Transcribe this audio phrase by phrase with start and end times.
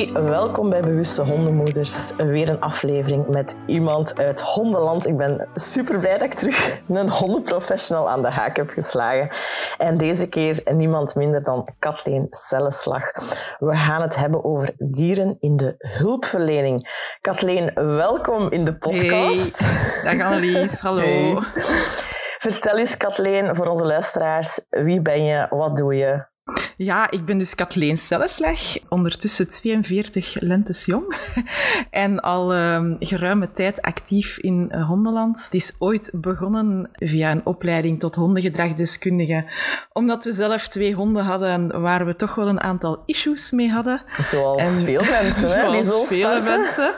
[0.00, 2.12] Hey, welkom bij Bewuste Hondenmoeders.
[2.16, 5.06] Weer een aflevering met iemand uit hondenland.
[5.06, 9.30] Ik ben super blij dat ik terug een hondenprofessional aan de haak heb geslagen.
[9.78, 13.10] En deze keer niemand minder dan Kathleen Celleslag.
[13.58, 16.88] We gaan het hebben over dieren in de hulpverlening.
[17.20, 19.70] Kathleen, welkom in de podcast.
[19.70, 21.00] Hey, dag Annelies, hallo.
[21.00, 21.42] Hey.
[22.38, 26.28] Vertel eens, Kathleen, voor onze luisteraars, wie ben je, wat doe je?
[26.82, 31.16] Ja, ik ben dus Kathleen Celleslag, ondertussen 42 lentes jong
[31.90, 35.44] en al um, geruime tijd actief in uh, hondenland.
[35.44, 39.44] Het is ooit begonnen via een opleiding tot hondengedragdeskundige,
[39.92, 44.02] omdat we zelf twee honden hadden waar we toch wel een aantal issues mee hadden.
[44.20, 46.58] Zoals en, veel mensen, hè, die zo starten.
[46.58, 46.94] Mensen.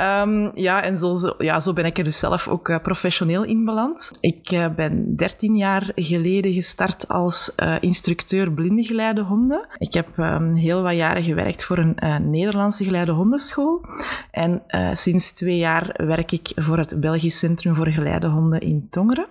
[0.00, 3.44] Um, ja, en zo, zo, ja, zo ben ik er dus zelf ook uh, professioneel
[3.44, 4.10] in beland.
[4.20, 9.66] Ik uh, ben 13 jaar geleden gestart als instructeur blinde geleide honden.
[9.78, 13.84] Ik heb um, heel wat jaren gewerkt voor een Nederlandse geleide hondenschool.
[14.30, 19.26] En sinds twee jaar werk ik voor het Belgisch Centrum voor Geleide Honden in Tongeren.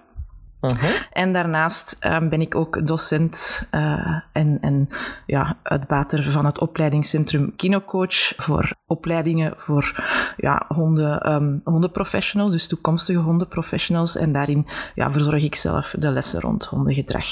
[0.61, 0.89] Uh-huh.
[1.11, 4.89] En daarnaast um, ben ik ook docent uh, en, en
[5.25, 10.03] ja, uitbater van het opleidingscentrum Kinocoach voor opleidingen voor
[10.37, 14.15] ja, honden, um, hondenprofessionals, dus toekomstige hondenprofessionals.
[14.15, 17.27] En daarin ja, verzorg ik zelf de lessen rond hondengedrag.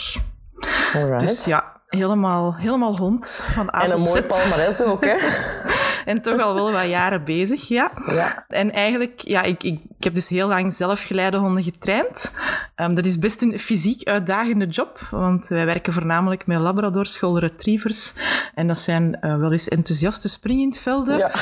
[0.93, 1.19] Alright.
[1.19, 5.15] Dus ja, helemaal, helemaal hond van A En een mooi palmarès ook, hè?
[6.11, 7.91] en toch al wel wat jaren bezig, ja.
[8.07, 8.45] ja.
[8.47, 12.33] En eigenlijk, ja, ik, ik, ik heb dus heel lang zelf geleidehonden getraind.
[12.75, 17.41] Um, dat is best een fysiek uitdagende job, want wij werken voornamelijk met Labradors, Golden
[17.41, 18.13] Retrievers.
[18.53, 21.17] En dat zijn uh, wel eens enthousiaste springindvelden.
[21.17, 21.31] Ja.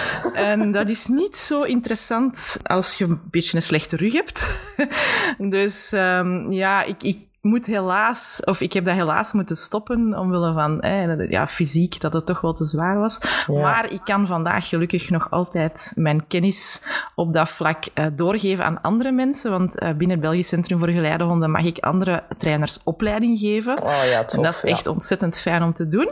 [0.51, 4.59] En dat is niet zo interessant als je een beetje een slechte rug hebt.
[5.55, 10.53] dus um, ja, ik, ik moet helaas, of ik heb dat helaas moeten stoppen omwille
[10.53, 13.19] van eh, ja, fysiek, dat het toch wel te zwaar was.
[13.47, 13.61] Ja.
[13.61, 16.81] Maar ik kan vandaag gelukkig nog altijd mijn kennis
[17.15, 19.51] op dat vlak uh, doorgeven aan andere mensen.
[19.51, 23.83] Want uh, binnen het Belgisch Centrum voor Geleidehonden mag ik andere trainers opleiding geven.
[23.83, 26.09] Oh ja, tof, en dat is echt ontzettend fijn om te doen.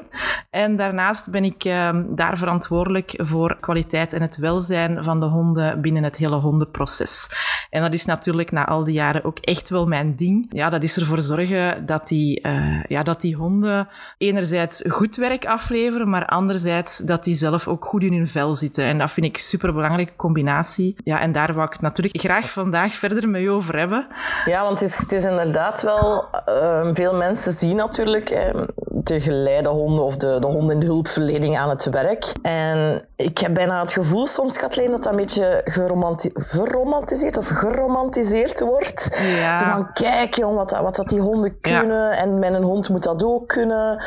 [0.49, 5.81] En daarnaast ben ik uh, daar verantwoordelijk voor kwaliteit en het welzijn van de honden
[5.81, 7.29] binnen het hele hondenproces.
[7.69, 10.45] En dat is natuurlijk na al die jaren ook echt wel mijn ding.
[10.49, 13.87] Ja, dat is ervoor zorgen dat die, uh, ja, dat die honden
[14.17, 18.83] enerzijds goed werk afleveren, maar anderzijds dat die zelf ook goed in hun vel zitten.
[18.83, 20.95] En dat vind ik een superbelangrijke combinatie.
[21.03, 24.07] Ja, en daar wou ik natuurlijk graag vandaag verder met je over hebben.
[24.45, 26.27] Ja, want het is, het is inderdaad wel...
[26.47, 30.85] Uh, veel mensen zien natuurlijk uh, de geleide honden of de, de honden in de
[30.85, 32.25] hulpverlening aan het werk.
[32.41, 37.47] En ik heb bijna het gevoel soms, Kathleen, dat dat een beetje geromanti geromantiseerd of
[37.47, 39.19] geromantiseerd wordt.
[39.39, 39.53] Ja.
[39.53, 42.17] Ze gaan kijken, jong, wat, wat dat die honden kunnen ja.
[42.17, 44.03] en mijn hond moet dat ook kunnen.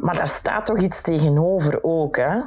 [0.00, 2.40] Maar daar staat toch iets tegenover ook, hè?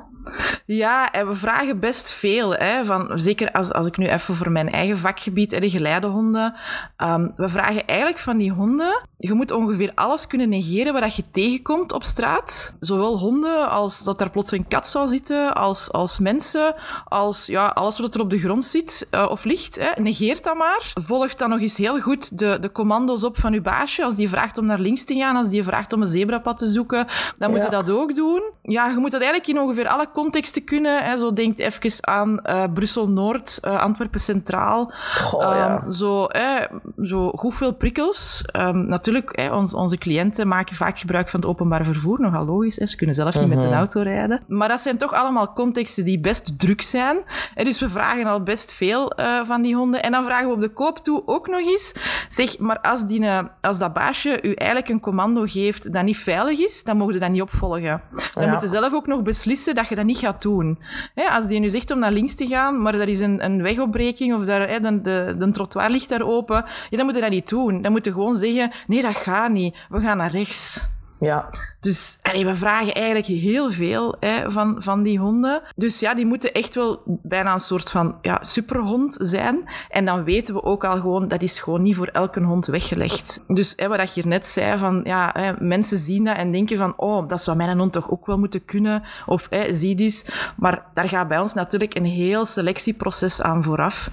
[0.65, 2.53] Ja, en we vragen best veel.
[2.53, 6.55] Hè, van, zeker als, als ik nu even voor mijn eigen vakgebied, de geleidehonden.
[6.97, 9.09] Um, we vragen eigenlijk van die honden...
[9.17, 12.75] Je moet ongeveer alles kunnen negeren wat je tegenkomt op straat.
[12.79, 16.75] Zowel honden als dat daar plots een kat zou zitten, als, als mensen,
[17.05, 19.79] als ja, alles wat er op de grond zit uh, of ligt.
[19.79, 20.01] Hè.
[20.01, 20.93] Negeert dat maar.
[21.03, 24.03] Volg dan nog eens heel goed de, de commando's op van je baasje.
[24.03, 26.67] Als die vraagt om naar links te gaan, als die vraagt om een zebrapad te
[26.67, 27.65] zoeken, dan moet ja.
[27.65, 28.43] je dat ook doen.
[28.61, 31.03] Ja, je moet dat eigenlijk in ongeveer alle contexten kunnen.
[31.03, 31.17] Hè.
[31.17, 34.91] Zo denkt even aan uh, Brussel-Noord, uh, Antwerpen Centraal.
[35.15, 35.91] Goh, um, ja.
[35.91, 36.65] Zo, hè,
[37.01, 38.43] zo goed veel prikkels.
[38.57, 42.21] Um, natuurlijk, hè, ons, onze cliënten maken vaak gebruik van het openbaar vervoer.
[42.21, 42.85] Nogal logisch, hè.
[42.85, 43.59] ze kunnen zelf niet mm -hmm.
[43.59, 44.41] met een auto rijden.
[44.47, 47.17] Maar dat zijn toch allemaal contexten die best druk zijn.
[47.55, 50.03] En dus we vragen al best veel uh, van die honden.
[50.03, 51.93] En dan vragen we op de koop toe ook nog eens.
[52.29, 53.25] Zeg, maar als, die,
[53.61, 57.19] als dat baasje u eigenlijk een commando geeft dat niet veilig is, dan mogen je
[57.19, 58.01] dat niet opvolgen.
[58.33, 58.51] Dan ja.
[58.51, 60.79] moet je zelf ook nog beslissen dat je niet gaat doen.
[61.15, 63.61] Hè, als die nu zegt om naar links te gaan, maar er is een, een
[63.61, 67.29] wegopbreking of daar, hè, de, de, de trottoir ligt daar open, dan moet je dat
[67.29, 67.81] niet doen.
[67.81, 69.77] Dan moet je gewoon zeggen, nee, dat gaat niet.
[69.89, 70.89] We gaan naar rechts.
[71.21, 71.49] Ja.
[71.79, 75.61] Dus we vragen eigenlijk heel veel hè, van, van die honden.
[75.75, 79.69] Dus ja, die moeten echt wel bijna een soort van ja, superhond zijn.
[79.89, 83.43] En dan weten we ook al gewoon, dat is gewoon niet voor elke hond weggelegd.
[83.47, 86.77] Dus hè, wat je hier net zei, van ja, hè, mensen zien dat en denken
[86.77, 89.03] van, oh, dat zou mijn hond toch ook wel moeten kunnen.
[89.25, 90.25] Of zie eens.
[90.57, 94.09] Maar daar gaat bij ons natuurlijk een heel selectieproces aan vooraf.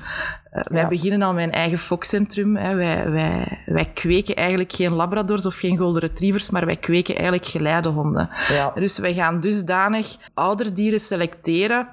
[0.58, 2.56] Uh, wij beginnen al met een eigen fokcentrum.
[2.56, 2.74] Hè.
[2.74, 7.46] Wij, wij, wij kweken eigenlijk geen labradors of geen golden retrievers, maar wij kweken eigenlijk
[7.46, 8.28] geleidehonden.
[8.48, 8.72] Ja.
[8.74, 11.88] Dus wij gaan dusdanig ouderdieren selecteren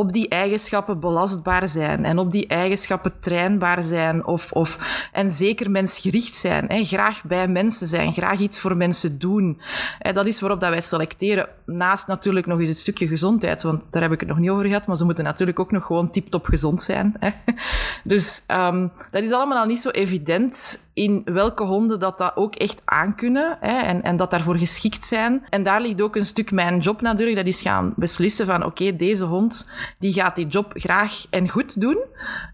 [0.00, 4.78] op die eigenschappen belastbaar zijn en op die eigenschappen trainbaar zijn of, of,
[5.12, 6.64] en zeker mensgericht zijn.
[6.68, 6.84] Hè.
[6.84, 9.60] Graag bij mensen zijn, graag iets voor mensen doen.
[9.98, 11.48] Hè, dat is waarop dat wij selecteren.
[11.64, 14.64] Naast natuurlijk nog eens het stukje gezondheid, want daar heb ik het nog niet over
[14.64, 17.14] gehad, maar ze moeten natuurlijk ook nog gewoon tip-top gezond zijn.
[17.18, 17.30] Hè.
[18.04, 22.54] Dus um, dat is allemaal al niet zo evident in welke honden dat, dat ook
[22.54, 25.42] echt aankunnen hè, en, en dat daarvoor geschikt zijn.
[25.50, 28.96] En daar ligt ook een stuk mijn job natuurlijk, dat is gaan beslissen van oké,
[28.96, 31.98] deze hond die gaat die job graag en goed doen.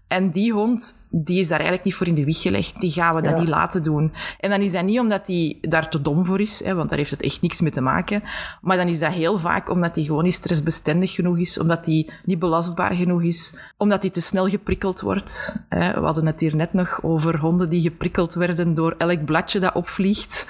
[0.07, 2.81] En die hond, die is daar eigenlijk niet voor in de wieg gelegd.
[2.81, 4.13] Die gaan we dat niet laten doen.
[4.39, 6.97] En dan is dat niet omdat hij daar te dom voor is, hè, want daar
[6.97, 8.23] heeft het echt niks mee te maken.
[8.61, 12.09] Maar dan is dat heel vaak omdat hij gewoon niet stressbestendig genoeg is, omdat hij
[12.25, 15.55] niet belastbaar genoeg is, omdat hij te snel geprikkeld wordt.
[15.69, 15.93] Hè.
[15.93, 19.75] We hadden het hier net nog over honden die geprikkeld werden door elk bladje dat
[19.75, 20.47] opvliegt.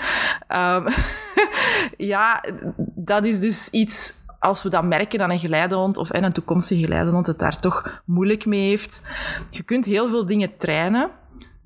[0.49, 0.85] Um,
[2.13, 2.43] ja,
[2.95, 4.13] dat is dus iets
[4.47, 8.45] als we dat merken dat een geleidehond of een toekomstige geleidehond het daar toch moeilijk
[8.45, 9.01] mee heeft.
[9.49, 11.09] Je kunt heel veel dingen trainen.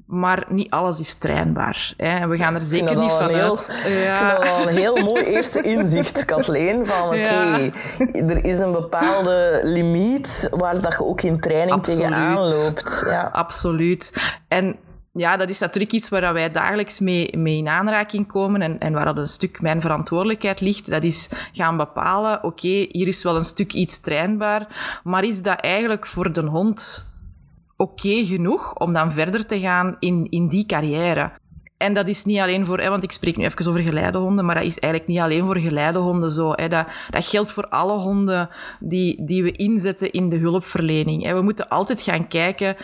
[0.05, 1.93] Maar niet alles is trainbaar.
[1.97, 2.27] Hè.
[2.27, 3.83] We gaan er zeker niet van heel, uit.
[3.87, 4.09] Ja.
[4.09, 6.85] Ik vind dat wel een heel mooi eerste inzicht, Kathleen.
[6.85, 8.23] Van oké, okay, ja.
[8.27, 11.99] er is een bepaalde limiet waar dat je ook in training Absoluut.
[11.99, 13.03] tegenaan loopt.
[13.05, 13.29] Ja.
[13.31, 14.13] Absoluut.
[14.47, 14.75] En
[15.13, 18.93] ja, dat is natuurlijk iets waar wij dagelijks mee, mee in aanraking komen en, en
[18.93, 20.89] waar dat een stuk mijn verantwoordelijkheid ligt.
[20.89, 24.67] Dat is gaan bepalen, oké, hier is wel een stuk iets trainbaar,
[25.03, 27.09] maar is dat eigenlijk voor de hond
[27.77, 31.31] oké genoeg om dan verder te gaan in, in die carrière?
[31.81, 34.55] En dat is niet alleen voor, hè, want ik spreek nu even over geleidehonden, maar
[34.55, 36.51] dat is eigenlijk niet alleen voor geleidehonden zo.
[36.51, 36.67] Hè.
[36.67, 38.49] Dat, dat geldt voor alle honden
[38.79, 41.23] die, die we inzetten in de hulpverlening.
[41.23, 41.33] Hè.
[41.33, 42.75] We moeten altijd gaan kijken,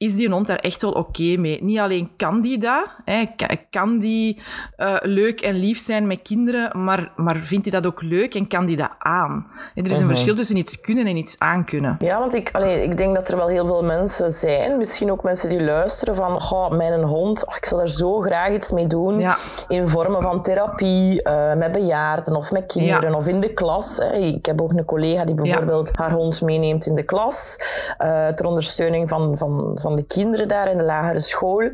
[0.00, 1.64] is die hond daar echt wel oké mee?
[1.64, 3.24] Niet alleen kan die dat, hè,
[3.70, 4.40] kan die
[4.76, 8.46] uh, leuk en lief zijn met kinderen, maar, maar vindt hij dat ook leuk en
[8.46, 9.46] kan die dat aan?
[9.74, 10.08] En er is een uh-huh.
[10.08, 11.96] verschil tussen iets kunnen en iets aankunnen.
[11.98, 15.22] Ja, want ik, allee, ik denk dat er wel heel veel mensen zijn, misschien ook
[15.22, 18.86] mensen die luisteren van, oh, mijn hond, oh, ik zou daar zo graag iets mee
[18.86, 19.36] doen, ja.
[19.68, 23.16] in vormen van therapie, uh, met bejaarden of met kinderen ja.
[23.16, 23.96] of in de klas.
[23.96, 24.12] Hè.
[24.12, 26.02] Ik heb ook een collega die bijvoorbeeld ja.
[26.02, 27.60] haar hond meeneemt in de klas,
[27.98, 31.70] uh, ter ondersteuning van, van, van van de kinderen daar in de lagere school,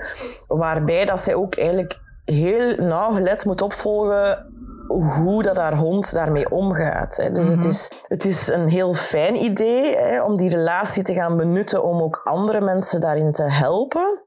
[0.47, 4.55] waarbij dat zij ook eigenlijk heel nauwgelet moet opvolgen
[4.89, 7.17] hoe dat haar hond daarmee omgaat.
[7.17, 7.33] Hè.
[7.33, 7.61] Dus mm -hmm.
[7.61, 7.69] het, mhm.
[7.69, 12.03] is, het is een heel fijn idee hè, om die relatie te gaan benutten om
[12.03, 14.21] ook andere mensen daarin te helpen.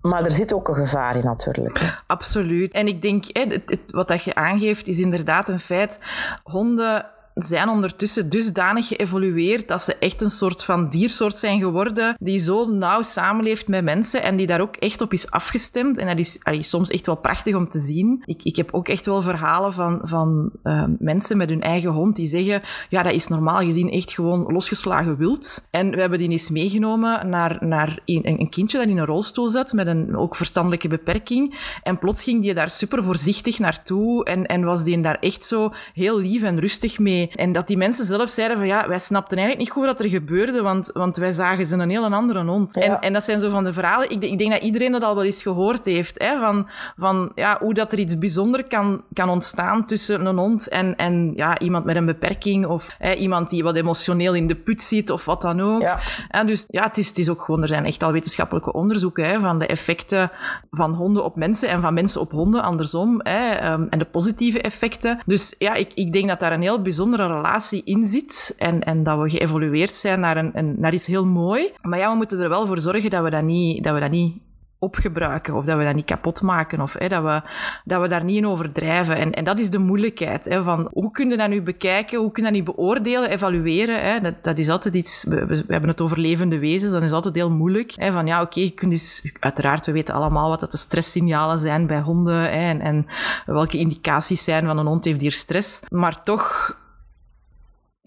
[0.00, 2.02] Maar er zit ook een gevaar in natuurlijk.
[2.06, 2.72] Absoluut.
[2.72, 5.98] En ik denk, hè, wat dat je aangeeft, is inderdaad een feit.
[6.42, 12.38] Honden zijn ondertussen dusdanig geëvolueerd dat ze echt een soort van diersoort zijn geworden die
[12.38, 15.98] zo nauw samenleeft met mensen en die daar ook echt op is afgestemd.
[15.98, 18.22] En dat is soms echt wel prachtig om te zien.
[18.24, 22.16] Ik, ik heb ook echt wel verhalen van, van uh, mensen met hun eigen hond
[22.16, 25.66] die zeggen, ja, dat is normaal gezien echt gewoon losgeslagen wild.
[25.70, 29.48] En we hebben die eens meegenomen naar, naar een, een kindje dat in een rolstoel
[29.48, 31.58] zat met een ook verstandelijke beperking.
[31.82, 35.72] En plots ging die daar super voorzichtig naartoe en, en was die daar echt zo
[35.94, 39.36] heel lief en rustig mee en dat die mensen zelf zeiden van ja, wij snapten
[39.36, 42.74] eigenlijk niet goed wat er gebeurde, want, want wij zagen ze een heel andere hond.
[42.74, 42.80] Ja.
[42.80, 45.14] En, en dat zijn zo van de verhalen, ik, ik, denk dat iedereen dat al
[45.14, 49.28] wel eens gehoord heeft, hè, van, van ja, hoe dat er iets bijzonder kan, kan
[49.28, 53.62] ontstaan tussen een hond en, en ja, iemand met een beperking of hè, iemand die
[53.62, 55.80] wat emotioneel in de put zit of wat dan ook.
[55.80, 56.00] Ja.
[56.28, 59.24] En dus ja, het is, het is ook gewoon, er zijn echt al wetenschappelijke onderzoeken
[59.24, 60.30] hè, van de effecten
[60.70, 64.60] van honden op mensen en van mensen op honden, andersom, hè, um, en de positieve
[64.60, 65.18] effecten.
[65.26, 68.80] Dus ja, ik, ik denk dat daar een heel bijzonder bijzondere relatie in zit en,
[68.82, 71.72] en dat we geëvolueerd zijn naar, een, een, naar iets heel mooi.
[71.82, 74.10] Maar ja, we moeten er wel voor zorgen dat we dat niet, dat we dat
[74.10, 74.36] niet
[74.80, 77.42] opgebruiken of dat we dat niet kapot maken of hè, dat, we,
[77.84, 79.16] dat we daar niet in overdrijven.
[79.16, 80.44] En, en dat is de moeilijkheid.
[80.44, 84.02] Hè, van hoe kun je dat nu bekijken, hoe kun je dat niet beoordelen, evalueren.
[84.02, 87.34] Hè, dat, dat is altijd iets, we, hebben het over levende wezens, dat is altijd
[87.34, 87.92] heel moeilijk.
[87.94, 91.58] Hè, van ja, oké, je kunt dus, uiteraard, we weten allemaal wat dat de stresssignalen
[91.58, 93.06] zijn bij honden hè, en, en
[93.46, 95.82] welke indicaties zijn van een hond heeft hier stress.
[95.88, 96.78] Maar toch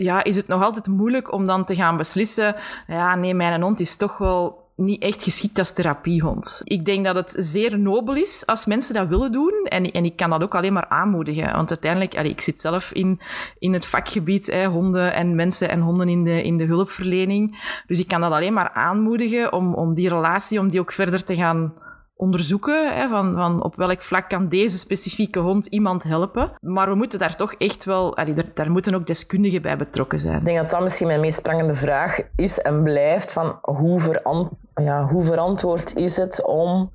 [0.04, 2.56] ja, is het nog altijd moeilijk om dan te gaan beslissen,
[2.88, 6.62] ja, nee, mijn hond is toch wel niet echt geschikt als therapiehond.
[6.64, 9.66] Ik denk dat het zeer nobel is als mensen dat willen doen.
[9.70, 11.54] En, en ik kan dat ook alleen maar aanmoedigen.
[11.54, 13.20] Want uiteindelijk, ik zit zelf in,
[13.60, 17.82] in het vakgebied, hè, honden en mensen en honden in de, in de hulpverlening.
[17.88, 21.24] Dus ik kan dat alleen maar aanmoedigen om, om die relatie, om die ook verder
[21.24, 21.74] te gaan
[22.16, 22.94] onderzoeken.
[22.94, 26.52] Hè, van, van op welk vlak kan deze specifieke hond iemand helpen.
[26.60, 28.18] Maar we moeten daar toch echt wel...
[28.18, 30.38] Allee, daar, daar, moeten ook deskundigen bij betrokken zijn.
[30.38, 33.32] Ik denk dat dat misschien mijn meest prangende vraag is en blijft.
[33.32, 36.92] Van hoe, verant ja, hoe verantwoord is het om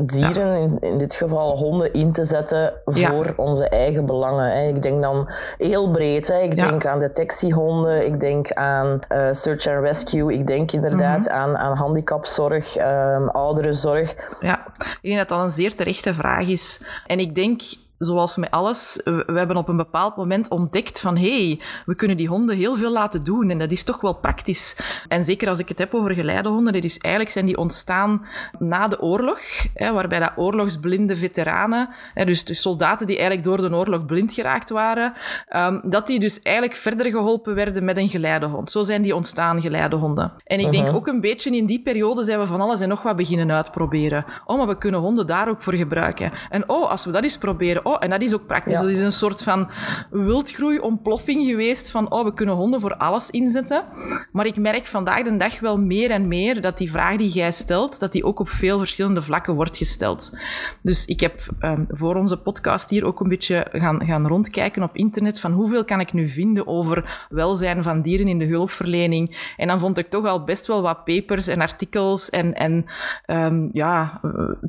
[0.00, 4.68] dieren, in, in, dit geval honden, in te zetten voor onze eigen belangen.
[4.74, 6.28] Ik denk dan heel breed.
[6.28, 6.38] Hè.
[6.38, 11.34] Ik denk aan detectiehonden, ik denk aan uh, search and rescue, ik denk inderdaad mhm.
[11.34, 14.14] aan, aan handicapzorg, um, ouderenzorg.
[14.40, 16.82] Ja, ik denk dat dat een zeer terechte vraag is.
[17.06, 17.60] En ik denk
[18.04, 22.16] zoals met alles, we hebben op een bepaald moment ontdekt van hé, hey, we kunnen
[22.16, 24.76] die honden heel veel laten doen en dat is toch wel praktisch.
[25.08, 28.26] En zeker als ik het heb over geleidehonden, dat is eigenlijk zijn die ontstaan
[28.58, 29.40] na de oorlog,
[29.74, 34.32] hè, waarbij dat oorlogsblinde veteranen, hè, dus, dus soldaten die eigenlijk door de oorlog blind
[34.32, 35.12] geraakt waren,
[35.56, 38.70] um, dat die dus eigenlijk verder geholpen werden met een geleidehond.
[38.70, 40.32] Zo zijn die ontstaan, geleidehonden.
[40.44, 40.94] En ik denk mhm.
[40.94, 44.24] ook een beetje in die periode zijn we van alles en nog wat beginnen uitproberen.
[44.44, 46.32] Oh, maar we kunnen honden daar ook voor gebruiken.
[46.50, 48.78] En oh, als we dat eens proberen, oh, en dat is ook praktisch.
[48.78, 48.84] Ja.
[48.84, 49.70] Dus is een soort van
[50.10, 53.84] wildgroei, ontploffing geweest van, oh, we kunnen honden voor alles inzetten.
[54.32, 57.52] Maar ik merk vandaag de dag wel meer en meer dat die vraag die jij
[57.52, 60.38] stelt, dat die ook op veel verschillende vlakken wordt gesteld.
[60.82, 64.96] Dus ik heb um, voor onze podcast hier ook een beetje gaan, gaan rondkijken op
[64.96, 69.52] internet van hoeveel kan ik nu vinden over welzijn van dieren in de hulpverlening.
[69.56, 72.84] En dan vond ik toch al best wel wat papers en artikels en, en
[73.26, 74.20] um, ja,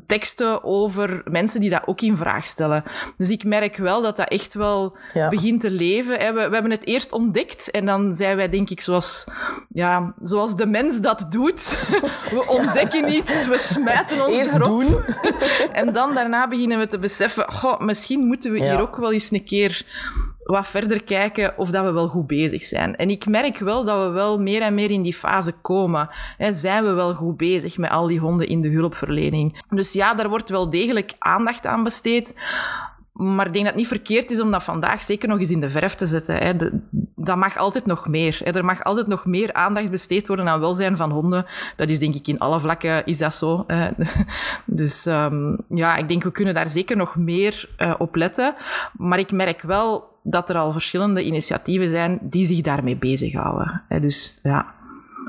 [0.06, 2.84] teksten over mensen die dat ook in vraag stellen.
[3.16, 4.96] Dus ik merk wel dat dat echt wel
[5.30, 6.18] begint te leven.
[6.18, 9.26] We, we, hebben het eerst ontdekt en dan zijn wij, denk ik, zoals,
[9.68, 11.86] ja, zoals de mens dat doet.
[12.34, 14.64] we ontdekken iets, we smijten ons eerst erop.
[14.64, 14.96] doen.
[15.72, 19.30] en dan daarna beginnen we te beseffen, goh, misschien moeten we hier ook wel eens
[19.30, 19.84] een keer
[20.44, 22.96] wat verder kijken of dat we wel goed bezig zijn.
[22.96, 26.08] En ik merk wel dat we wel meer en meer in die fase komen.
[26.52, 29.64] zijn we wel goed bezig met al die honden in de hulpverlening?
[29.68, 32.34] Dus ja, daar wordt wel degelijk aandacht aan besteed.
[33.14, 35.60] Maar ik denk dat het niet verkeerd is om dat vandaag zeker nog eens in
[35.60, 36.36] de verf te zetten.
[36.36, 36.52] Hè.
[37.16, 38.40] dat mag altijd nog meer.
[38.44, 38.50] Hè.
[38.50, 41.46] Er mag altijd nog meer aandacht besteed worden aan welzijn van honden.
[41.76, 43.66] Dat is denk ik in alle vlakken is dat zo.
[44.64, 48.54] Dus um, ja, ik denk we kunnen daar zeker nog meer uh, op letten.
[48.92, 53.82] Maar ik merk wel dat er al verschillende initiatieven zijn die zich daarmee bezighouden.
[53.88, 54.00] Hè.
[54.00, 54.74] Dus ja.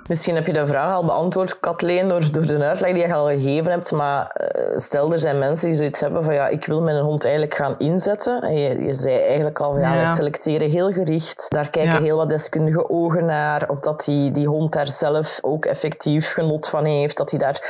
[0.08, 3.28] Misschien heb je de vraag al beantwoord, Kathleen, door, door de uitleg die je al
[3.28, 3.92] gegeven hebt.
[3.92, 7.24] Maar uh, stel, er zijn mensen die zoiets hebben van ja, ik wil mijn hond
[7.24, 8.42] eigenlijk gaan inzetten.
[8.42, 11.48] En je, je zei eigenlijk al, ja, we selecteren heel gericht.
[11.50, 13.70] Daar kijken heel wat deskundige ogen naar.
[13.70, 17.18] Of dat die, die hond daar zelf ook effectief genot van heeft.
[17.18, 17.64] Dat hij daar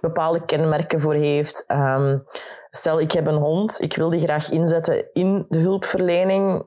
[0.00, 1.64] bepaalde kenmerken voor heeft.
[1.68, 2.24] Um,
[2.70, 6.66] stel, ik heb een hond, ik wil die graag inzetten in de hulpverlening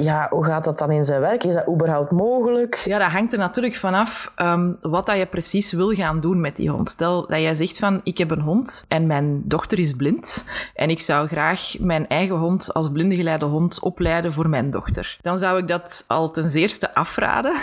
[0.00, 1.44] ja, hoe gaat dat dan in zijn werk?
[1.44, 2.74] Is dat überhaupt mogelijk?
[2.74, 6.56] Ja, dat hangt er natuurlijk vanaf um, wat dat je precies wil gaan doen met
[6.56, 6.88] die hond.
[6.88, 10.90] Stel dat jij zegt van, ik heb een hond en mijn dochter is blind en
[10.90, 15.18] ik zou graag mijn eigen hond als blindengeleide hond opleiden voor mijn dochter.
[15.22, 17.56] Dan zou ik dat al ten zeerste afraden.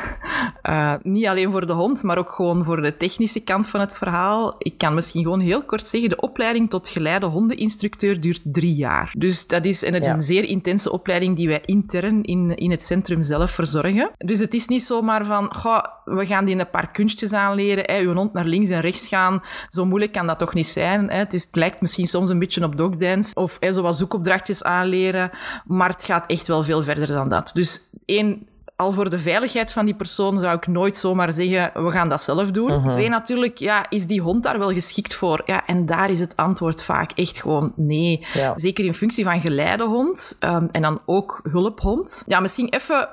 [0.70, 3.94] Uh, niet alleen voor de hond, maar ook gewoon voor de technische kant van het
[3.94, 4.56] verhaal.
[4.58, 9.14] Ik kan misschien gewoon heel kort zeggen, de opleiding tot geleide hondeninstructeur duurt drie jaar.
[9.18, 12.72] Dus dat is, en het is een zeer intense opleiding die wij intern in, in
[12.72, 14.12] het centrum zelf verzorgen.
[14.18, 15.52] Dus het is niet zomaar van,
[16.06, 19.44] we gaan die een paar kunstjes aanleren, hè, uw hond naar links en rechts gaan.
[19.70, 21.10] Zo moeilijk kan dat toch niet zijn.
[21.10, 21.18] Hè.
[21.18, 25.30] Het, is, het lijkt misschien soms een beetje op dogdance of zo wat zoekopdrachtjes aanleren,
[25.66, 27.52] maar het gaat echt wel veel verder dan dat.
[27.54, 28.48] Dus één,
[28.82, 32.24] al voor de veiligheid van die persoon zou ik nooit zomaar zeggen, we gaan dat
[32.24, 32.72] zelf doen.
[32.72, 35.42] Uh Twee, natuurlijk, ja, is die hond daar wel geschikt voor?
[35.46, 38.26] Ja, en daar is het antwoord vaak echt gewoon nee.
[38.56, 42.24] Zeker in functie van geleidehond um, en dan ook hulphond.
[42.26, 43.10] Ja, misschien even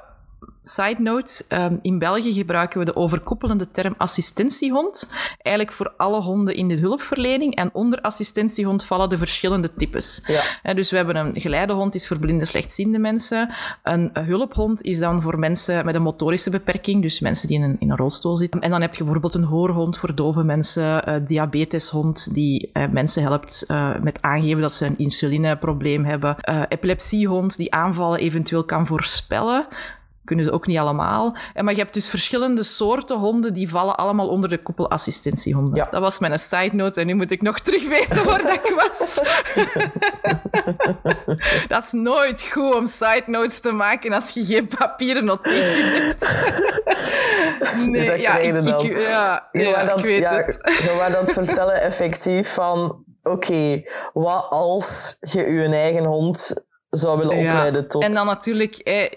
[0.68, 5.10] Side note, ehm, in België gebruiken we de overkoepelende term assistentiehond.
[5.38, 7.54] Eigenlijk voor alle honden in de hulpverlening.
[7.54, 10.22] En onder assistentiehond vallen de verschillende types.
[10.62, 10.74] Ja.
[10.74, 13.54] dus we hebben een geleidehond, is voor blinde slechtziende mensen.
[13.82, 17.76] Een hulphond is dan voor mensen met een motorische beperking, dus mensen die in een,
[17.78, 18.60] in een rolstoel zitten.
[18.60, 23.22] En dan heb je bijvoorbeeld een hoorhond voor dove mensen, uh, diabeteshond die uh, mensen
[23.22, 26.36] helpt uh, met aangeven dat ze een insulineprobleem hebben,
[26.68, 29.66] epilepsiehond die aanvallen eventueel kan voorspellen
[30.28, 31.36] kunnen ze ook niet allemaal.
[31.54, 35.74] En, maar je hebt dus verschillende soorten honden, die vallen allemaal onder de koepel assistentiehonden.
[35.74, 35.86] Ja.
[35.90, 38.72] Dat was mijn side note en nu moet ik nog terug weten waar dat ik
[38.76, 39.20] was.
[41.72, 46.50] dat is nooit goed om side notes te maken als je geen papieren notities hebt.
[47.90, 50.58] nee, dat ja, ik, ik, ja, je ja, dat, ik weet ja, het.
[50.62, 53.06] Je wou dat vertellen effectief van...
[53.22, 53.82] Oké,
[54.12, 58.02] wat als je je eigen hond zou willen opleiden tot...
[58.02, 59.10] En dan natuurlijk, eh,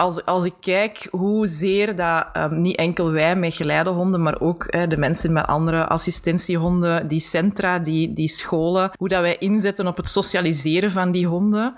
[0.00, 4.96] als, als ik kijk hoezeer dat ehm, niet enkel wij met geleidehonden, maar ook de
[4.96, 10.08] mensen met andere assistentiehonden, die centra, die, die scholen, hoe dat wij inzetten op het
[10.08, 11.74] socialiseren van die honden.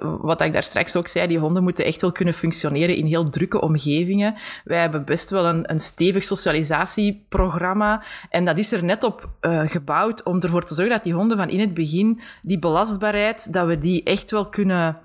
[0.00, 3.28] Wat ik daar straks ook zei, die honden moeten echt wel kunnen functioneren in heel
[3.28, 4.34] drukke omgevingen.
[4.64, 9.60] Wij hebben best wel een, een stevig socialisatieprogramma en dat is er net op eh,
[9.64, 13.66] gebouwd om ervoor te zorgen dat die honden van in het begin die belastbaarheid, dat
[13.66, 14.98] we die echt wel kunnen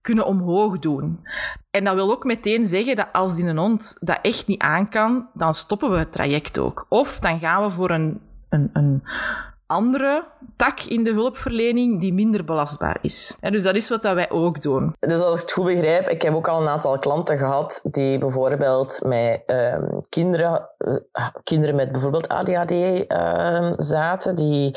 [0.00, 1.26] kunnen omhoog doen.
[1.70, 4.88] En dat wil ook meteen zeggen dat als die een hond dat echt niet aan
[4.88, 6.86] kan, dan stoppen we het traject ook.
[6.88, 9.02] Of dan gaan we voor een, een, een
[9.70, 10.24] andere
[10.56, 13.36] tak in de hulpverlening die minder belastbaar is.
[13.40, 14.94] En dus dat is wat dat wij ook doen.
[14.98, 18.18] Dus als ik het goed begrijp, ik heb ook al een aantal klanten gehad die
[18.18, 20.68] bijvoorbeeld met ehm, kinderen,
[21.12, 24.74] eh, kinderen met bijvoorbeeld ADHD ehm, zaten, die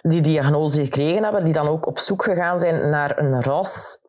[0.00, 4.03] die diagnose gekregen hebben, die dan ook op zoek gegaan zijn naar een ras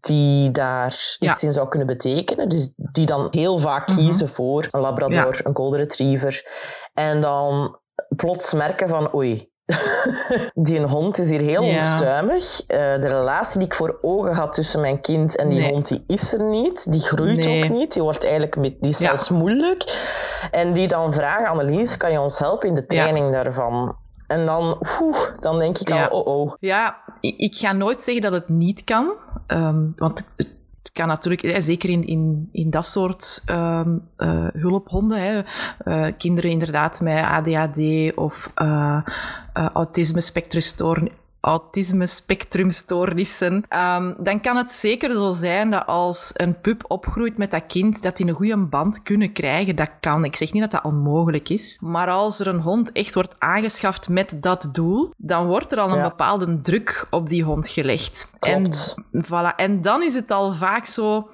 [0.00, 1.30] die daar Ja.
[1.30, 2.48] iets in zou kunnen betekenen.
[2.48, 3.96] Dus die dan heel vaak Mhm.
[3.98, 6.46] kiezen voor een labrador, een golden retriever.
[6.94, 7.78] En dan
[8.16, 9.50] plots merken van oei,
[10.54, 11.74] die een hond is hier heel Ja.
[11.74, 12.62] onstuimig.
[12.66, 15.70] Eh, de relatie die ik voor ogen had tussen mijn kind en die Nee.
[15.72, 16.92] hond, die is er niet.
[16.92, 17.64] Die groeit Nee.
[17.64, 17.92] ook niet.
[17.92, 19.06] Die wordt eigenlijk beetje- die is Ja.
[19.06, 19.84] zelfs moeilijk.
[20.50, 23.96] En die dan vragen, Annelies, kan je ons helpen in de training daarvan?
[24.26, 26.04] En dan, oeh, dan denk ik Ja.
[26.06, 26.54] al, oh oh.
[26.60, 29.12] Ja, ik, ga nooit zeggen dat het niet kan.
[29.46, 35.40] ehm, want het kan natuurlijk, zeker in, in, in dat soort ehm, eh, hulphonden, hè,
[35.78, 38.98] eh, kinderen inderdaad met ADHD of eh,
[39.52, 41.08] autisme spectrumstoorn
[41.46, 47.50] autisme spectrumstoornissen, ehm, dan kan het zeker zo zijn dat als een pup opgroeit met
[47.50, 49.76] dat kind, dat die een goede band kunnen krijgen.
[49.76, 50.24] Dat kan.
[50.24, 51.78] Ik zeg niet dat dat onmogelijk is.
[51.80, 55.90] Maar als er een hond echt wordt aangeschaft met dat doel, dan wordt er al
[55.90, 56.08] een Ja.
[56.08, 58.32] bepaalde druk op die hond gelegd.
[58.38, 58.94] Klopt.
[59.12, 59.54] En, voilà.
[59.56, 61.28] en dan is het al vaak zo...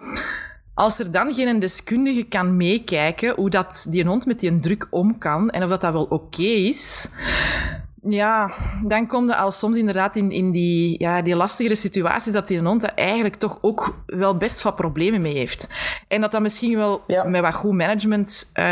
[0.74, 5.18] Als er dan geen deskundige kan meekijken hoe dat die hond met die druk om
[5.18, 7.08] kan en of dat, dat wel oké is,
[8.08, 8.52] ja,
[8.84, 12.60] dan kom je al soms inderdaad in, in die, ja, die lastigere situaties dat die
[12.60, 15.68] hond daar eigenlijk toch ook wel best wat problemen mee heeft.
[16.08, 17.24] En dat dat misschien wel Ja.
[17.24, 18.70] met wat goed management eh,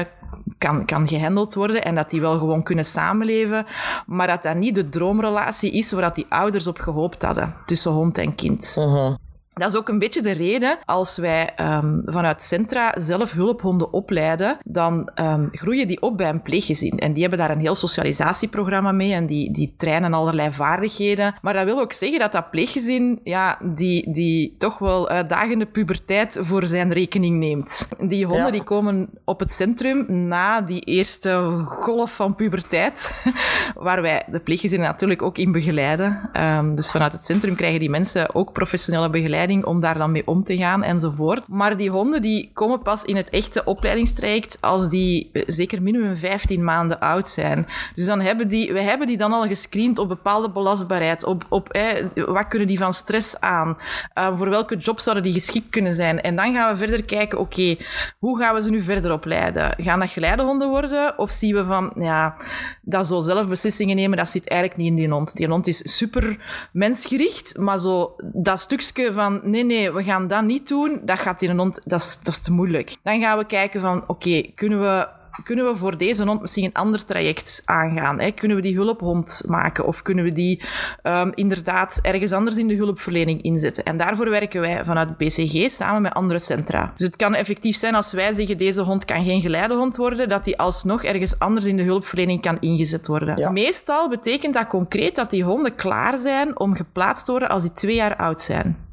[0.59, 3.67] kan, kan gehandeld worden en dat die wel gewoon kunnen samenleven,
[4.07, 7.93] maar dat dat niet de droomrelatie is waar dat die ouders op gehoopt hadden tussen
[7.93, 8.77] hond en kind.
[8.79, 9.15] Mhm.
[9.51, 14.59] Dat is ook een beetje de reden als wij ehm, vanuit Centra zelf hulphonden opleiden,
[14.65, 16.99] dan ehm, groeien die op bij een pleeggezin.
[16.99, 21.35] En die hebben daar een heel socialisatieprogramma mee en die, die trainen allerlei vaardigheden.
[21.43, 26.39] Maar dat wil ook zeggen dat dat pleeggezin ja, die, die toch wel uitdagende puberteit
[26.41, 27.89] voor zijn rekening neemt.
[27.99, 28.51] Die honden Ja.
[28.51, 33.25] die komen op het centrum na die eerste golf van puberteit,
[33.75, 36.31] waar wij de pleeggezinnen natuurlijk ook in begeleiden.
[36.33, 40.27] Ehm, dus vanuit het centrum krijgen die mensen ook professionele begeleiding om daar dan mee
[40.27, 41.49] om te gaan enzovoort.
[41.49, 46.17] Maar die honden die komen pas in het echte opleidingstraject als die eh, zeker minimum
[46.17, 47.67] 15 maanden oud zijn.
[47.95, 51.79] Dus dan hebben die, wij hebben die dan al gescreend op bepaalde belastbaarheid, op, op
[52.15, 53.77] wat kunnen die van stress aan,
[54.15, 56.21] Eh, voor welke job zouden die geschikt kunnen zijn.
[56.21, 57.77] En dan gaan we verder kijken, oké,
[58.19, 59.75] hoe gaan we ze nu verder opleiden?
[59.77, 61.19] Gaan dat geleidehonden worden?
[61.19, 62.37] Of zien we van, ja,
[62.83, 65.37] dat zo zelf beslissingen nemen, dat zit eigenlijk niet in die hond.
[65.37, 66.39] Die hond is super
[66.73, 71.39] mensgericht, maar zo dat stukje van, nee, nee, we gaan dat niet doen, dat gaat
[71.39, 72.97] die hond, dat is, dat is te moeilijk.
[73.03, 75.09] Dan gaan we kijken van, oké, kunnen we
[75.45, 78.21] kunnen we voor deze hond misschien een ander traject aangaan?
[78.21, 78.31] Hè?
[78.31, 79.87] Kunnen we die hulphond maken?
[79.87, 80.63] Of kunnen we die
[81.03, 83.85] um, inderdaad ergens anders in de hulpverlening inzetten?
[83.85, 86.93] En daarvoor werken wij vanuit BCG samen met andere centra.
[86.97, 90.45] Dus het kan effectief zijn als wij zeggen deze hond kan geen geleidehond worden, dat
[90.45, 93.37] die alsnog ergens anders in de hulpverlening kan ingezet worden.
[93.37, 93.51] Ja.
[93.51, 97.73] Meestal betekent dat concreet dat die honden klaar zijn om geplaatst te worden als die
[97.73, 98.89] twee jaar oud zijn.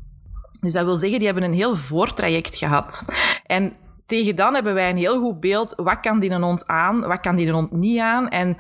[0.68, 3.06] Dus dat wil zeggen, die hebben een heel voortraject gehad.
[3.46, 3.74] En
[4.06, 5.74] tegen dan hebben wij een heel goed beeld.
[5.76, 7.08] Wat kan die een hond aan?
[7.08, 8.30] Wat kan die een hond niet aan?
[8.30, 8.58] En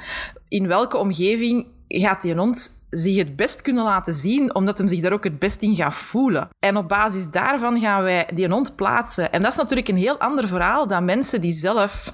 [0.47, 4.99] in welke omgeving gaat die hond zich het best kunnen laten zien, omdat hem zich
[4.99, 6.49] daar ook het best in gaat voelen.
[6.59, 9.31] En op basis daarvan gaan wij die hond plaatsen.
[9.31, 12.13] En dat is natuurlijk een heel ander verhaal dan mensen die zelf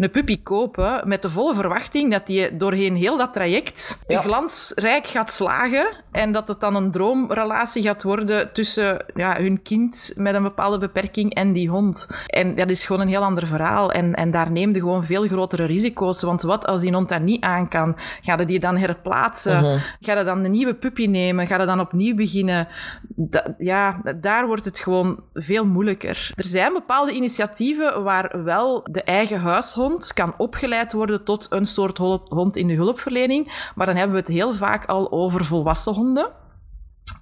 [0.00, 4.20] een puppy kopen met de volle verwachting dat die doorheen heel dat traject Ja.
[4.20, 10.12] glansrijk gaat slagen en dat het dan een droomrelatie gaat worden tussen ja, hun kind
[10.16, 12.06] met een bepaalde beperking en die hond.
[12.26, 13.92] En dat is gewoon een heel ander verhaal.
[13.92, 16.22] En, en daar neem je gewoon veel grotere risico's.
[16.22, 17.96] Want wat als die hond dat niet aan kan?
[18.20, 19.56] Ga je die dan herplaatsen?
[19.62, 19.78] Mhm.
[20.00, 21.46] Ga je dan een nieuwe puppy nemen?
[21.46, 22.68] Ga je dan opnieuw beginnen?
[23.08, 26.30] Da- ja, daar wordt het gewoon veel moeilijker.
[26.34, 31.98] Er zijn bepaalde initiatieven waar wel de eigen huishond kan opgeleid worden tot een soort
[32.28, 33.70] hond in de hulpverlening.
[33.74, 36.30] Maar dan hebben we het heel vaak al over volwassen honden.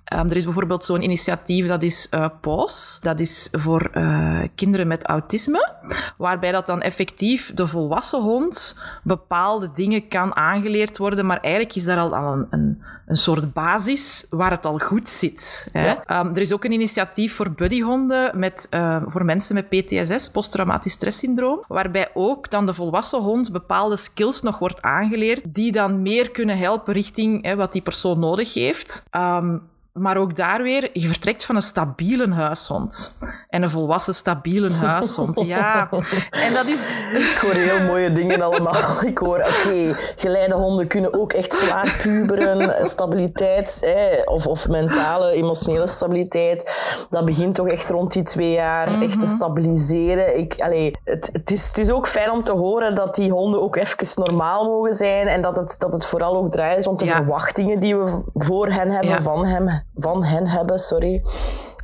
[0.08, 2.98] Ehm, er is bijvoorbeeld zo'n initiatief, dat is eh PAUS.
[3.02, 5.72] Dat is voor eh, kinderen met autisme.
[6.16, 11.26] Waarbij dat dan effectief de volwassen hond bepaalde dingen kan aangeleerd worden.
[11.26, 15.08] Maar eigenlijk is daar al, al een, een, een soort basis waar het al goed
[15.08, 15.68] zit.
[15.72, 15.86] Hè?
[15.86, 16.04] Ja.
[16.06, 20.92] Ehm, er is ook een initiatief voor buddyhonden met, eh, voor mensen met PTSS, posttraumatisch
[20.92, 21.64] stresssyndroom.
[21.68, 25.54] Waarbij ook dan de volwassen hond bepaalde skills nog wordt aangeleerd.
[25.54, 29.06] Die dan meer kunnen helpen richting hè, wat die persoon nodig heeft.
[29.10, 29.56] Ehm,
[29.98, 33.16] maar ook daar weer, je vertrekt van een stabiele huishond.
[33.48, 35.40] En een volwassen stabiele huishond.
[35.46, 35.88] Ja.
[36.30, 36.80] En dat is...
[37.12, 39.04] Ik hoor heel mooie dingen allemaal.
[39.04, 42.86] Ik hoor, oké, geleide honden kunnen ook echt zwaar puberen.
[42.86, 43.92] Stabiliteit,
[44.24, 46.72] of, of mentale, emotionele stabiliteit,
[47.10, 50.38] dat begint toch echt rond die twee jaar echt te stabiliseren.
[50.38, 53.62] Ik, allee, het, het, is, het is ook fijn om te horen dat die honden
[53.62, 57.04] ook even normaal mogen zijn en dat het, dat het vooral ook draait rond de
[57.04, 57.14] Ja.
[57.16, 59.22] verwachtingen die we voor hen hebben, Ja.
[59.22, 61.22] van, hem, van hen hebben, sorry.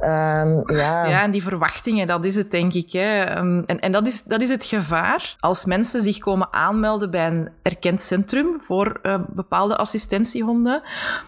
[0.04, 1.06] Ehm, ja.
[1.06, 2.92] Ja, en die verwachtingen, dat is het, denk ik.
[2.92, 3.22] Hè.
[3.22, 7.26] Ehm, En, en dat, is, dat is het gevaar als mensen zich komen aanmelden bij
[7.26, 10.82] een erkend centrum voor eh, bepaalde assistentiehonden.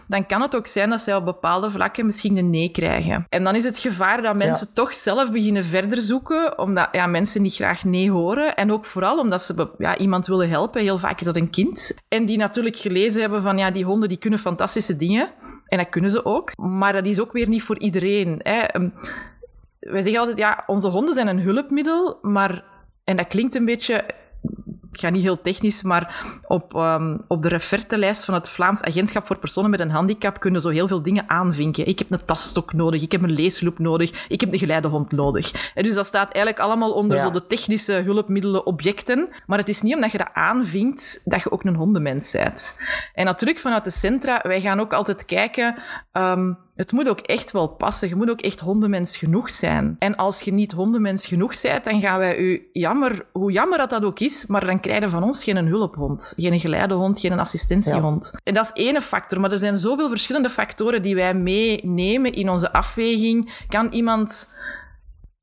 [0.07, 3.25] Dan kan het ook zijn dat zij op bepaalde vlakken misschien een nee krijgen.
[3.29, 7.41] En dan is het gevaar dat mensen toch zelf beginnen verder zoeken, omdat ja, mensen
[7.41, 8.55] niet graag nee horen.
[8.55, 10.81] En ook vooral omdat ze ja, iemand willen helpen.
[10.81, 11.95] Heel vaak is dat een kind.
[12.07, 15.29] En die natuurlijk gelezen hebben van ja, die honden die kunnen fantastische dingen.
[15.67, 16.57] En dat kunnen ze ook.
[16.57, 18.39] Maar dat is ook weer niet voor iedereen.
[18.43, 18.59] Hè.
[18.59, 18.89] Ehm,
[19.79, 22.63] Wij zeggen altijd, ja, onze honden zijn een hulpmiddel, maar...
[23.03, 24.05] En dat klinkt een beetje...
[24.97, 29.27] Ik ga niet heel technisch, maar op, ehm, op de refertelijst van het Vlaams Agentschap
[29.27, 31.87] voor Personen met een Handicap kunnen zo heel veel dingen aanvinken.
[31.87, 35.71] Ik heb een tasstok nodig, ik heb een leesloop nodig, ik heb een geleidehond nodig.
[35.73, 37.23] En dus dat staat eigenlijk allemaal onder Ja.
[37.23, 39.29] zo de technische hulpmiddelen, objecten.
[39.45, 42.79] Maar het is niet omdat je dat aanvinkt, dat je ook een hondenmens bent.
[43.13, 45.75] En natuurlijk vanuit de centra, wij gaan ook altijd kijken...
[46.11, 48.09] ehm, het moet ook echt wel passen.
[48.09, 49.95] Je moet ook echt hondenmens genoeg zijn.
[49.99, 53.89] En als je niet hondenmens genoeg bent, dan gaan wij u jammer, hoe jammer dat
[53.89, 58.33] dat ook is, maar dan krijg je van ons geen hulphond, geen geleidehond, geen assistentiehond.
[58.43, 62.49] En dat is één factor, maar er zijn zoveel verschillende factoren die wij meenemen in
[62.49, 63.65] onze afweging.
[63.67, 64.47] Kan iemand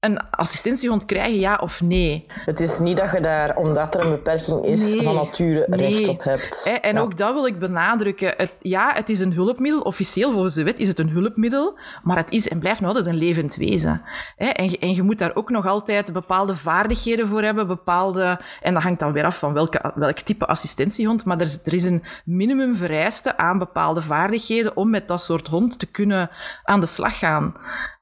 [0.04, 2.26] een assistentiehond krijgen, ja of nee?
[2.28, 5.02] Het is niet dat je daar, omdat er een beperking is, Nee.
[5.02, 5.88] van nature Nee.
[5.88, 6.78] recht op hebt.
[6.82, 7.00] En Ja.
[7.00, 8.34] ook dat wil ik benadrukken.
[8.36, 9.80] Het, ja, het is een hulpmiddel.
[9.80, 11.78] Officieel volgens de wet is het een hulpmiddel.
[12.02, 14.02] Maar het is en blijft nog altijd een levend wezen.
[14.36, 17.66] En, je- en je moet daar ook nog altijd bepaalde vaardigheden voor hebben.
[17.66, 21.24] Bepaalde, en dat hangt dan weer af van welke, welk type assistentiehond.
[21.24, 25.46] Maar er is, er is een minimum vereiste aan bepaalde vaardigheden om met dat soort
[25.48, 26.30] hond te kunnen
[26.64, 27.54] aan de slag gaan.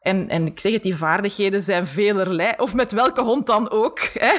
[0.02, 2.52] En, en ik zeg het, die vaardigheden zijn velerlei.
[2.56, 4.00] Of met welke hond dan ook.
[4.00, 4.32] Hè?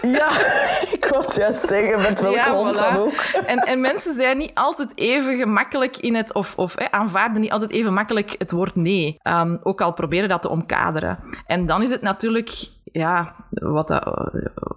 [0.00, 0.30] Ja,
[0.96, 2.78] ik wou het juist zeggen, met welke Ja, hond voilà.
[2.78, 3.24] dan ook.
[3.46, 7.50] En, en mensen zijn niet altijd even gemakkelijk in het, of, of hè, aanvaarden niet
[7.52, 9.16] altijd even makkelijk het woord nee.
[9.22, 11.18] Ehm, ook al proberen dat te omkaderen.
[11.46, 14.30] En dan is het natuurlijk, ja, wat dat,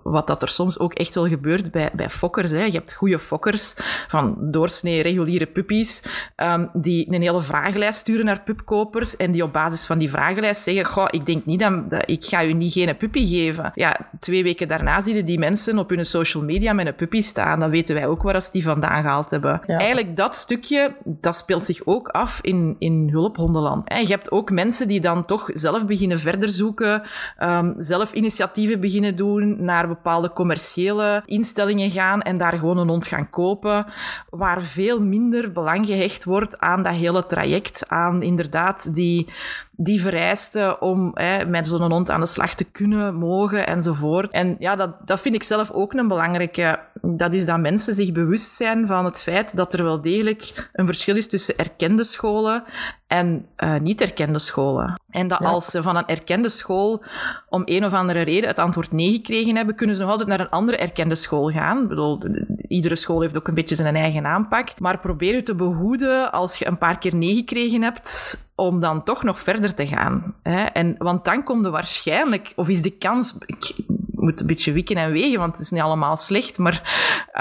[0.04, 2.52] wat dat er soms ook echt wel gebeurt bij, bij fokkers.
[2.52, 2.63] Hè.
[2.63, 3.73] Je hebt goede fokkers
[4.08, 6.04] van doorsnee reguliere puppies,
[6.36, 10.63] ehm, die een hele vragenlijst sturen naar pupkopers en die op basis van die vragenlijst
[10.63, 13.71] zeggen, goh, ik denk niet dat, dat ik ga u niet geen puppy geven.
[13.76, 17.21] Ja, twee weken daarna zie je die mensen op hun social media met een puppy
[17.21, 17.60] staan.
[17.60, 19.62] Dan weten wij ook waar ze die vandaan gehaald hebben.
[19.65, 19.78] Ja.
[19.78, 23.89] Eigenlijk dat stukje, dat speelt zich ook af in, in hulphondenland.
[23.89, 27.02] En je hebt ook mensen die dan toch zelf beginnen verder zoeken,
[27.38, 33.06] ehm, zelf initiatieven beginnen doen, naar bepaalde commerciële instellingen gaan en daar gewoon een hond
[33.06, 33.86] gaan kopen,
[34.30, 39.28] waar veel minder belang gehecht wordt aan dat hele traject, aan inderdaad die,
[39.76, 44.34] die vereisten om hè, met zo'n hond aan de slag te kunnen, mogen enzovoort.
[44.34, 46.80] En ja, dat, dat vind ik zelf ook een belangrijke.
[47.02, 50.86] Dat is dat mensen zich bewust zijn van het feit dat er wel degelijk een
[50.86, 52.64] verschil is tussen erkende scholen
[53.08, 55.02] en eh, niet erkende scholen.
[55.10, 55.48] En dat Ja.
[55.48, 57.04] als ze van een erkende school
[57.50, 60.40] om een of andere reden het antwoord nee gekregen hebben, kunnen ze nog altijd naar
[60.40, 61.82] een andere erkende school gaan.
[61.82, 62.20] Ik bedoel,
[62.68, 64.80] iedere school heeft ook een beetje zijn eigen aanpak.
[64.80, 69.04] Maar probeer je te behoeden als je een paar keer nee gekregen hebt, om dan
[69.04, 70.36] toch nog verder te gaan.
[70.43, 70.63] Hè?
[70.63, 73.76] En, want dan komt er waarschijnlijk, of is de kans, ik
[74.12, 76.58] moet een beetje wikken en wegen, want het is niet allemaal slecht.
[76.58, 76.82] Maar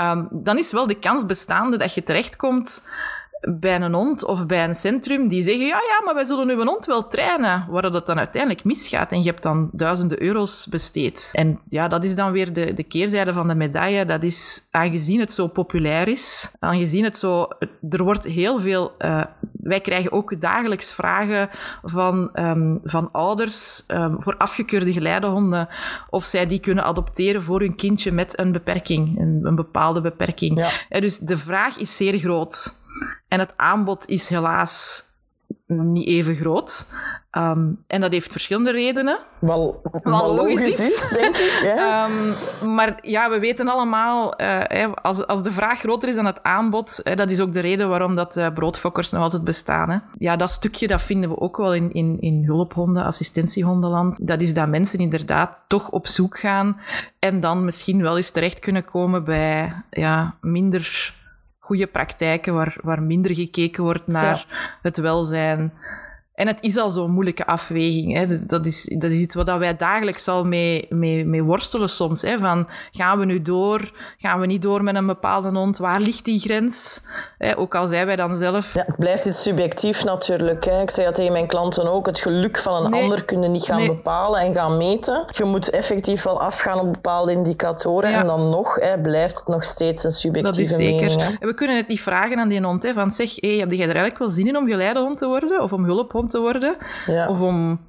[0.01, 2.89] um, dan is wel de kans bestaande dat je terechtkomt
[3.51, 6.65] bij een hond of bij een centrum die zeggen, ja, ja, maar wij zullen uw
[6.65, 11.31] hond wel trainen, waar dat dan uiteindelijk misgaat en je hebt dan duizenden euro's besteed.
[11.33, 14.05] En ja, dat is dan weer de, de keerzijde van de medaille.
[14.05, 17.49] Dat is, aangezien het zo populair is, aangezien het zo,
[17.91, 21.49] er wordt heel veel, uh, wij krijgen ook dagelijks vragen
[21.83, 25.69] van, um, van ouders um, voor afgekeurde geleidehonden,
[26.11, 30.59] of zij die kunnen adopteren voor hun kindje met een beperking, een, een bepaalde beperking.
[30.59, 30.71] Ja.
[30.89, 32.81] Ja, dus de vraag is zeer groot.
[33.29, 35.05] En het aanbod is helaas
[35.67, 36.87] niet even groot.
[37.37, 39.19] Um, en dat heeft verschillende redenen.
[39.39, 41.61] Wel, wel logisch is, denk ik.
[41.63, 42.09] Ja.
[42.63, 46.43] Um, maar ja, we weten allemaal, uh, als, als de vraag groter is dan het
[46.43, 49.91] aanbod, hè, dat is ook de reden waarom dat uh, broodfokkers nog altijd bestaan.
[49.91, 49.99] Hè.
[50.19, 54.27] Ja, dat stukje dat vinden we ook wel in, in, in hulphonden, assistentiehondenland.
[54.27, 56.81] Dat is dat mensen inderdaad toch op zoek gaan
[57.19, 61.15] en dan misschien wel eens terecht kunnen komen bij ja, minder
[61.63, 64.47] goede praktijken waar, waar minder gekeken wordt naar
[64.83, 65.73] het welzijn.
[66.43, 68.15] En het is al zo'n moeilijke afweging.
[68.15, 68.47] Hè.
[68.47, 72.23] Dat, is, dat is iets wat wij dagelijks al mee, mee, mee worstelen soms.
[72.23, 72.39] Hè.
[72.39, 73.93] Van, gaan we nu door?
[74.19, 75.79] Gaan we niet door met een bepaalde hond?
[75.79, 77.05] Waar ligt die grens?
[77.39, 78.75] Hè, ook al zijn wij dan zelf...
[78.75, 80.65] Ja, het blijft iets subjectief natuurlijk.
[80.65, 80.81] Hè.
[80.81, 82.07] Ik zeg dat tegen mijn klanten ook.
[82.07, 85.25] Het geluk van een ander kunnen niet gaan bepalen en gaan meten.
[85.31, 88.13] Je moet effectief wel afgaan op bepaalde indicatoren.
[88.13, 91.01] En dan nog hè, blijft het nog steeds een subjectieve mening.
[91.01, 91.39] Dat is zeker.
[91.41, 92.83] En we kunnen het niet vragen aan die hond.
[92.83, 95.63] Hè, van zeg, hey, heb jij er eigenlijk wel zin in om geleidehond te worden?
[95.63, 96.77] Of om hulphond te worden.
[97.07, 97.29] Ja.
[97.29, 97.81] Of om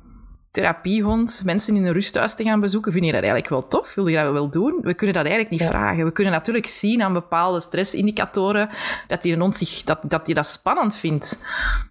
[0.53, 2.91] therapiehond mensen in een rusthuis te gaan bezoeken.
[2.91, 3.93] Vind je dat eigenlijk wel tof?
[3.93, 4.79] Wil je dat wel doen?
[4.81, 6.05] We kunnen dat eigenlijk niet vragen.
[6.05, 8.69] We kunnen natuurlijk zien aan bepaalde stressindicatoren
[9.07, 11.43] dat die een hond zich, dat, dat die dat spannend vindt.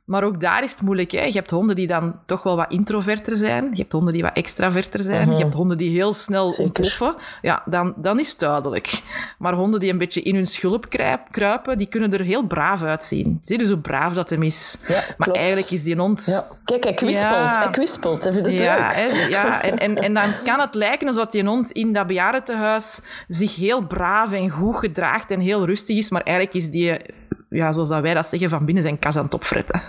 [0.05, 1.11] Maar ook daar is het moeilijk.
[1.11, 1.25] Hè?
[1.25, 3.69] Je hebt honden die dan toch wel wat introverter zijn.
[3.71, 5.31] Je hebt honden die wat extraverter zijn.
[5.31, 7.15] Je hebt honden die heel snel ontploffen.
[7.43, 9.03] Ja, dan, dan is het duidelijk.
[9.39, 10.87] Maar honden die een beetje in hun schulp
[11.31, 13.41] kruipen, die kunnen er heel braaf uitzien.
[13.43, 14.79] Zie je dus hoe braaf dat hem is.
[14.89, 16.25] Ja, maar eigenlijk is die hond...
[16.27, 16.47] Ja.
[16.65, 17.53] Kijk, hij kwispelt.
[17.53, 17.59] Ja.
[17.63, 18.25] Hij kwispelt.
[18.25, 18.95] Hij vindt het ja, leuk.
[18.95, 23.03] Hè, ja, en, en, en dan kan het lijken alsof die hond in dat bejaardentehuis
[23.29, 26.11] zich heel braaf en goed gedraagt en heel rustig is.
[26.11, 27.01] Maar eigenlijk is die
[27.49, 29.83] ja, zoals dat wij dat zeggen, van binnen zijn kas aan het opfretten.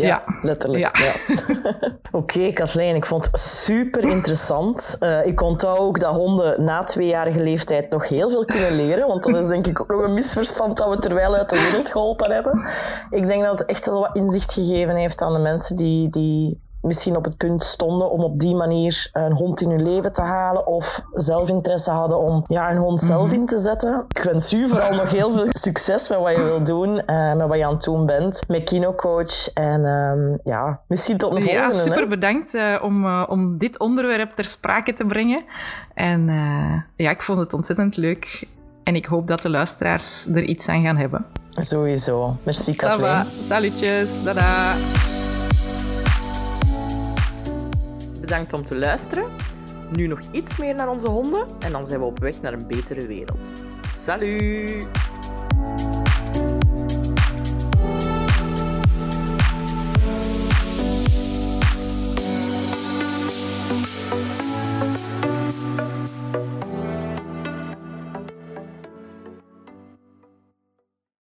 [0.00, 0.96] Ja, letterlijk.
[0.98, 1.12] Ja.
[2.12, 4.96] Oké, okay, Kathleen, ik vond het super interessant.
[5.00, 9.22] Uh, ik onthoud ook dat honden na tweejarige leeftijd nog heel veel kunnen leren, want
[9.22, 12.30] dat is denk ik ook nog een misverstand dat we terwijl uit de wereld geholpen
[12.30, 12.68] hebben.
[13.10, 16.60] Ik denk dat het echt wel wat inzicht gegeven heeft aan de mensen die, die
[16.82, 20.22] misschien op het punt stonden om op die manier een hond in hun leven te
[20.22, 23.34] halen of zelf interesse hadden om ja, een hond zelf mhm.
[23.34, 24.04] in te zetten.
[24.08, 27.46] Ik wens u vooral nog heel veel succes met wat je wilt doen, uh, met
[27.46, 31.74] wat je aan het doen bent, met Kinocoach en um, ja, misschien tot een volgende.
[31.74, 35.44] Ja, super bedankt uh, om, uh, om dit onderwerp ter sprake te brengen.
[35.94, 36.26] En
[36.96, 38.46] ja, ik vond het ontzettend leuk.
[38.82, 41.24] En ik hoop dat de luisteraars er iets aan gaan hebben.
[41.48, 42.36] Sowieso.
[42.42, 43.24] Merci, Kathleen.
[43.48, 44.24] Salutjes.
[44.24, 45.17] Dada.
[48.28, 49.24] Bedankt om te luisteren.
[49.92, 52.66] Nu nog iets meer naar onze honden en dan zijn we op weg naar een
[52.66, 53.50] betere wereld.
[53.94, 54.86] Salut!